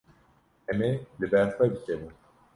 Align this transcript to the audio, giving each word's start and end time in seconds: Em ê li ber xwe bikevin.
Em 0.71 0.79
ê 0.89 0.91
li 1.19 1.27
ber 1.31 1.47
xwe 1.55 1.65
bikevin. 1.73 2.13